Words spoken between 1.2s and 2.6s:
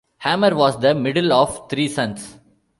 of three sons.